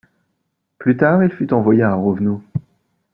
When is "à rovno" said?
1.83-2.41